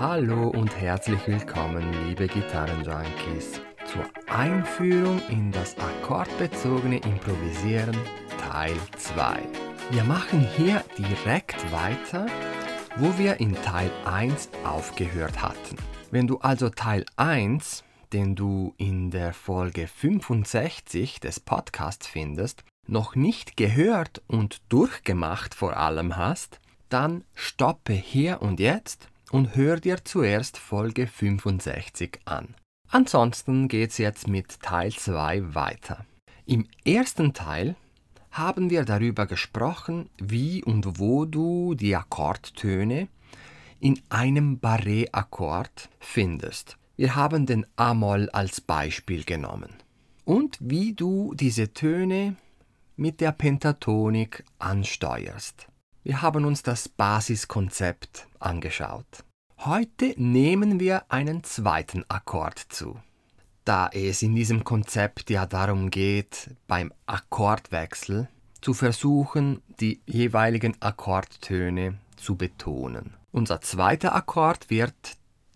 [0.00, 7.94] Hallo und herzlich willkommen, liebe Gitarrenjunkies, zur Einführung in das akkordbezogene Improvisieren
[8.38, 9.42] Teil 2.
[9.90, 12.24] Wir machen hier direkt weiter,
[12.96, 15.76] wo wir in Teil 1 aufgehört hatten.
[16.10, 23.16] Wenn du also Teil 1, den du in der Folge 65 des Podcasts findest, noch
[23.16, 26.58] nicht gehört und durchgemacht vor allem hast,
[26.88, 32.54] dann stoppe hier und jetzt und hör dir zuerst Folge 65 an.
[32.88, 36.04] Ansonsten geht's jetzt mit Teil 2 weiter.
[36.46, 37.76] Im ersten Teil
[38.32, 43.08] haben wir darüber gesprochen, wie und wo du die Akkordtöne
[43.78, 46.76] in einem Barré-Akkord findest.
[46.96, 49.70] Wir haben den A-Moll als Beispiel genommen.
[50.24, 52.36] Und wie du diese Töne
[52.96, 55.66] mit der Pentatonik ansteuerst.
[56.02, 59.24] Wir haben uns das Basiskonzept angeschaut.
[59.66, 62.98] Heute nehmen wir einen zweiten Akkord zu.
[63.66, 68.30] Da es in diesem Konzept ja darum geht, beim Akkordwechsel
[68.62, 73.12] zu versuchen, die jeweiligen Akkordtöne zu betonen.
[73.32, 74.94] Unser zweiter Akkord wird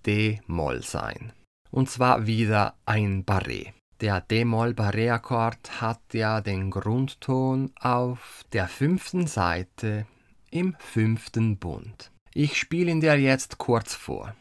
[0.04, 1.32] D-Moll sein.
[1.70, 3.72] Und zwar wieder ein Barré.
[4.02, 10.06] Der D-Moll-Barré-Akkord hat ja den Grundton auf der fünften Seite
[10.50, 12.10] im fünften Bund.
[12.36, 14.34] Ich spiele ihn dir jetzt kurz vor.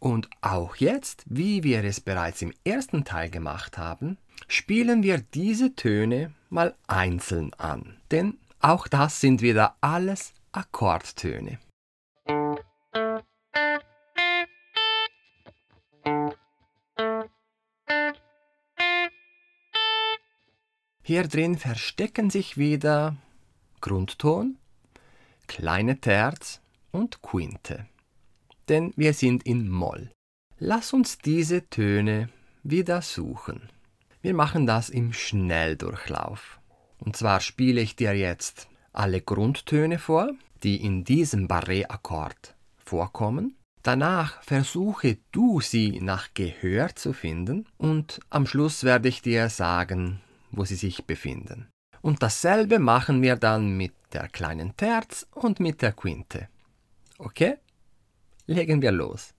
[0.00, 5.76] Und auch jetzt, wie wir es bereits im ersten Teil gemacht haben, spielen wir diese
[5.76, 8.00] Töne mal einzeln an.
[8.10, 11.60] Denn auch das sind wieder alles Akkordtöne.
[21.12, 23.18] Hier drin verstecken sich wieder
[23.82, 24.56] Grundton,
[25.46, 27.84] kleine Terz und Quinte.
[28.70, 30.10] Denn wir sind in Moll.
[30.58, 32.30] Lass uns diese Töne
[32.62, 33.68] wieder suchen.
[34.22, 36.58] Wir machen das im Schnelldurchlauf.
[36.98, 40.30] Und zwar spiele ich dir jetzt alle Grundtöne vor,
[40.62, 43.58] die in diesem Barré-Akkord vorkommen.
[43.82, 50.22] Danach versuche du sie nach Gehör zu finden und am Schluss werde ich dir sagen,
[50.52, 51.68] wo sie sich befinden.
[52.00, 56.48] Und dasselbe machen wir dann mit der kleinen Terz und mit der Quinte.
[57.18, 57.58] Okay?
[58.46, 59.34] Legen wir los.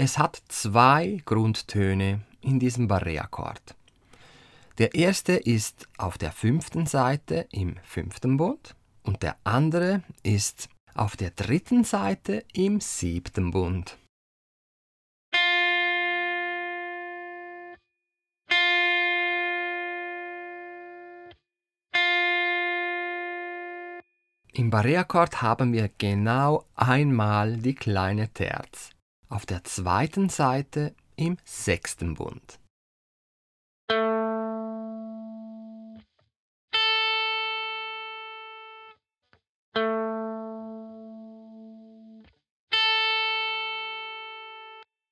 [0.00, 3.77] Es hat zwei Grundtöne in diesem Barré-Akkord.
[4.78, 11.16] Der erste ist auf der fünften Seite im fünften Bund und der andere ist auf
[11.16, 13.98] der dritten Seite im siebten Bund.
[24.52, 28.90] Im Barré-Akkord haben wir genau einmal die kleine Terz
[29.28, 32.60] auf der zweiten Seite im sechsten Bund.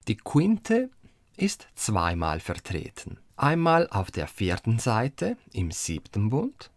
[0.09, 0.91] Die Quinte
[1.37, 3.19] ist zweimal vertreten.
[3.37, 6.71] Einmal auf der vierten Seite im siebten Bund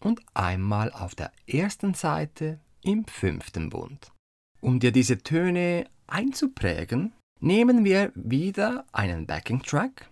[0.00, 4.10] und einmal auf der ersten Seite im fünften Bund.
[4.60, 10.08] Um dir diese Töne einzuprägen, nehmen wir wieder einen Backing Track.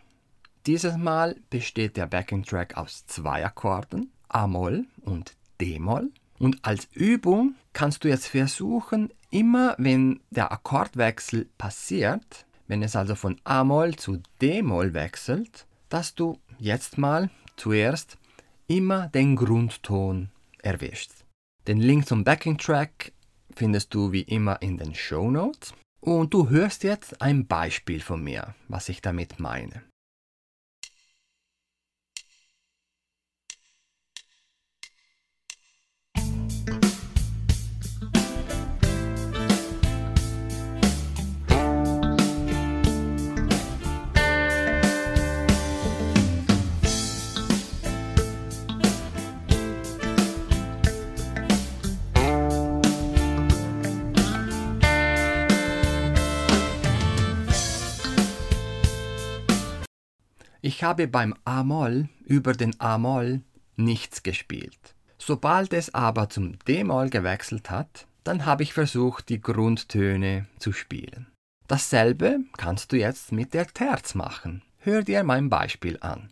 [0.66, 6.12] Dieses Mal besteht der Backing Track aus zwei Akkorden, A-Moll und D-Moll.
[6.38, 13.16] Und als Übung kannst du jetzt versuchen, immer wenn der Akkordwechsel passiert, wenn es also
[13.16, 18.16] von A-Moll zu D-Moll wechselt, dass du jetzt mal zuerst
[18.68, 20.30] immer den Grundton
[20.62, 21.24] erwischst.
[21.66, 23.12] Den Link zum Backing Track
[23.56, 25.74] findest du wie immer in den Show Notes.
[26.00, 29.82] Und du hörst jetzt ein Beispiel von mir, was ich damit meine.
[60.80, 63.42] Ich habe beim A-Moll über den A-Moll
[63.76, 70.46] nichts gespielt, Sobald es aber zum D-Moll gewechselt hat, dann habe ich versucht, die Grundtöne
[70.58, 71.26] zu spielen.
[71.68, 74.62] Dasselbe kannst du jetzt mit der Terz machen.
[74.78, 76.30] Hör dir mein Beispiel an.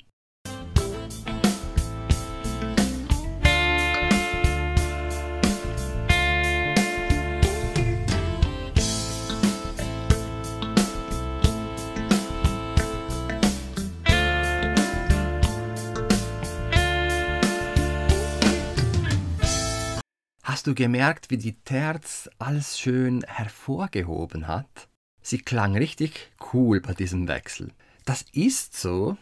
[20.59, 24.89] Hast du gemerkt, wie die Terz alles schön hervorgehoben hat?
[25.23, 27.71] Sie klang richtig cool bei diesem Wechsel.
[28.05, 29.17] Das ist so,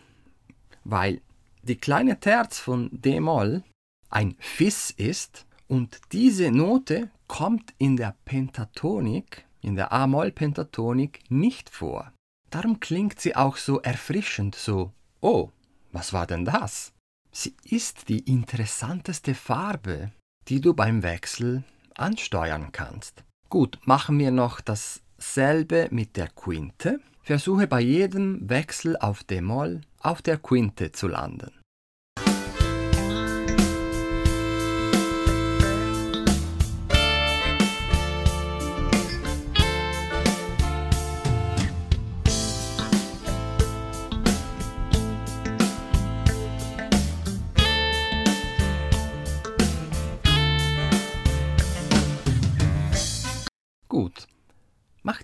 [0.85, 1.21] weil
[1.62, 3.62] die kleine Terz von D-Moll
[4.09, 12.15] ein Fis ist und diese Note kommt in der Pentatonik, in der A-Moll-Pentatonik nicht vor.
[12.49, 14.91] Darum klingt sie auch so erfrischend, so,
[15.21, 15.50] oh,
[15.93, 16.94] was war denn das?
[17.31, 20.12] Sie ist die interessanteste Farbe
[20.48, 21.64] die du beim Wechsel
[21.94, 23.25] ansteuern kannst.
[23.48, 27.00] Gut, machen wir noch dasselbe mit der Quinte.
[27.22, 31.50] Versuche bei jedem Wechsel auf D-Moll auf der Quinte zu landen.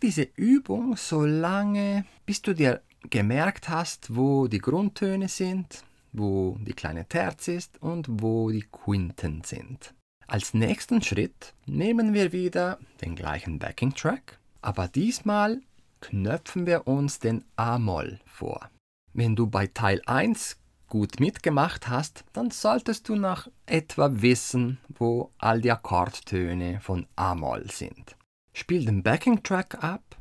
[0.03, 6.73] Diese Übung so lange, bis du dir gemerkt hast, wo die Grundtöne sind, wo die
[6.73, 9.95] kleine Terz ist und wo die Quinten sind.
[10.27, 15.61] Als nächsten Schritt nehmen wir wieder den gleichen Backing Track, aber diesmal
[16.01, 18.71] knöpfen wir uns den A-Moll vor.
[19.13, 20.57] Wenn du bei Teil 1
[20.89, 27.71] gut mitgemacht hast, dann solltest du nach etwa wissen, wo all die Akkordtöne von A-Moll
[27.71, 28.17] sind.
[28.53, 30.17] Spiel den Backing Track ab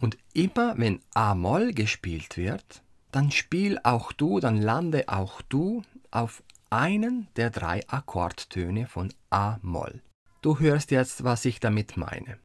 [0.00, 6.42] und immer wenn A-Moll gespielt wird, dann spiel auch du, dann lande auch du auf
[6.70, 10.00] einen der drei Akkordtöne von A-Moll.
[10.40, 12.38] Du hörst jetzt, was ich damit meine.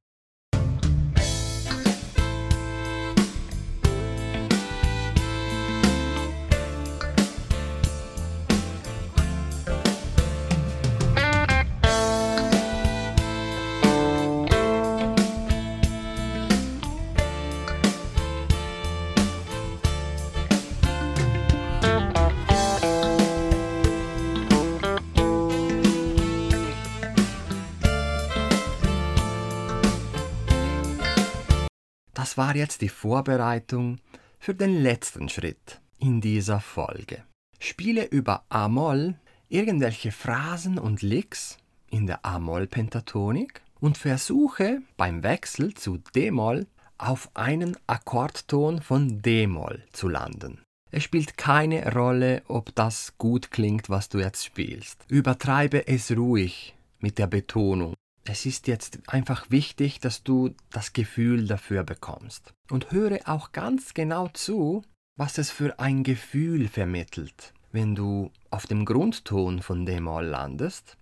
[32.37, 33.97] Das war jetzt die Vorbereitung
[34.37, 37.23] für den letzten Schritt in dieser Folge.
[37.57, 39.15] Spiele über A-Moll
[39.49, 41.57] irgendwelche Phrasen und Licks
[41.89, 46.67] in der A-Moll-Pentatonik und versuche beim Wechsel zu D-Moll
[46.99, 50.61] auf einen Akkordton von D-Moll zu landen.
[50.91, 55.03] Es spielt keine Rolle, ob das gut klingt, was du jetzt spielst.
[55.07, 57.95] Übertreibe es ruhig mit der Betonung
[58.29, 62.53] es ist jetzt einfach wichtig, dass du das Gefühl dafür bekommst.
[62.69, 64.83] Und höre auch ganz genau zu,
[65.17, 70.97] was es für ein Gefühl vermittelt, wenn du auf dem Grundton von D-Moll landest,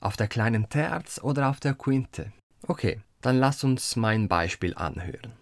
[0.00, 2.32] auf der kleinen Terz oder auf der Quinte.
[2.66, 5.34] Okay, dann lass uns mein Beispiel anhören.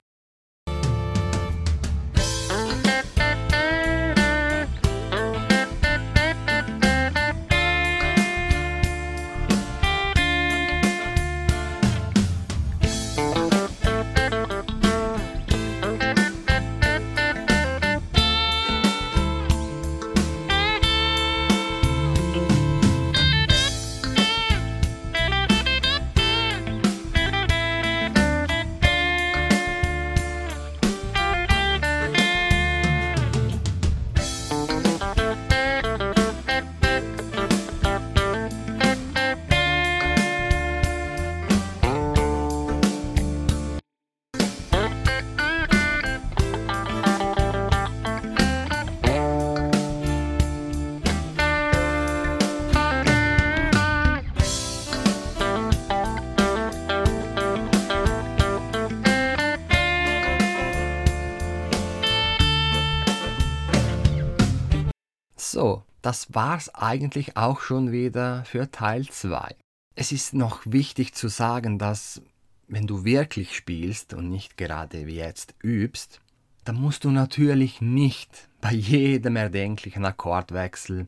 [66.06, 69.56] Das war's eigentlich auch schon wieder für Teil 2.
[69.96, 72.22] Es ist noch wichtig zu sagen, dass
[72.68, 76.20] wenn du wirklich spielst und nicht gerade wie jetzt übst,
[76.62, 81.06] dann musst du natürlich nicht bei jedem erdenklichen Akkordwechsel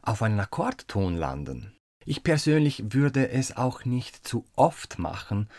[0.00, 1.74] auf einen Akkordton landen.
[2.06, 5.50] Ich persönlich würde es auch nicht zu oft machen,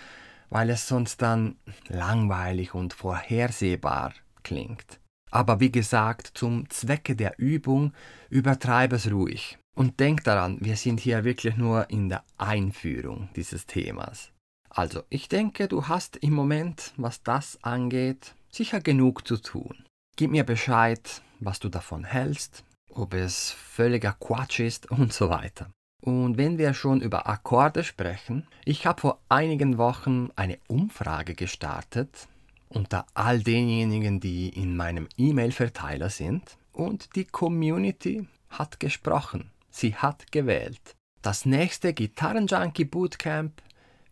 [0.50, 1.55] weil es sonst dann
[1.88, 5.00] langweilig und vorhersehbar klingt.
[5.32, 7.94] Aber wie gesagt, zum Zwecke der Übung
[8.29, 9.58] übertreibe es ruhig.
[9.75, 14.32] Und denk daran, wir sind hier wirklich nur in der Einführung dieses Themas.
[14.70, 19.86] Also, ich denke, du hast im Moment, was das angeht, sicher genug zu tun.
[20.15, 25.70] Gib mir Bescheid, was du davon hältst, ob es völliger Quatsch ist und so weiter.
[26.01, 32.27] Und wenn wir schon über Akkorde sprechen, ich habe vor einigen Wochen eine Umfrage gestartet
[32.69, 39.51] unter all denjenigen, die in meinem E-Mail-Verteiler sind und die Community hat gesprochen.
[39.69, 40.95] Sie hat gewählt.
[41.22, 43.62] Das nächste Gitarrenjunkie Bootcamp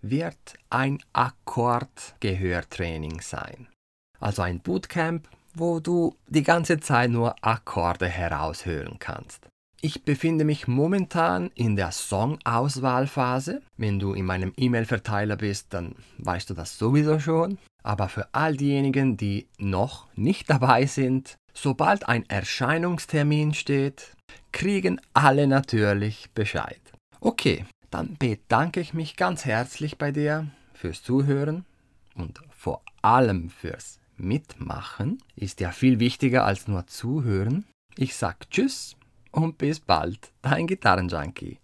[0.01, 3.67] wird ein Akkordgehörtraining sein.
[4.19, 9.47] Also ein Bootcamp, wo du die ganze Zeit nur Akkorde heraushören kannst.
[9.81, 13.61] Ich befinde mich momentan in der Songauswahlphase.
[13.75, 17.57] Wenn du in meinem E-Mail-Verteiler bist, dann weißt du das sowieso schon.
[17.83, 24.15] Aber für all diejenigen, die noch nicht dabei sind, sobald ein Erscheinungstermin steht,
[24.51, 26.81] kriegen alle natürlich Bescheid.
[27.19, 31.65] Okay, dann bedanke ich mich ganz herzlich bei dir fürs Zuhören
[32.15, 35.21] und vor allem fürs Mitmachen.
[35.35, 37.65] Ist ja viel wichtiger als nur zuhören.
[37.97, 38.95] Ich sag Tschüss
[39.31, 41.59] und bis bald, dein Gitarrenjunkie.